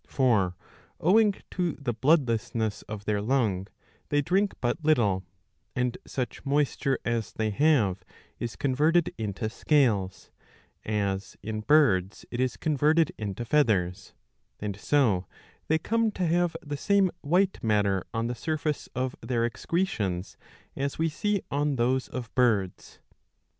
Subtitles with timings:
[0.03, 0.55] ^ For,
[0.99, 3.67] owing to the bloodlessness of their lung,
[4.09, 5.23] they drink but little;
[5.75, 8.03] and such moisture as they have
[8.39, 10.31] is converted into scales,
[10.83, 14.15] as in birds it is converted into feathers;
[14.55, 15.27] ^ and so
[15.67, 20.35] they come to have the same white matter on the surface of their excretions
[20.75, 22.97] as we see on those of birds.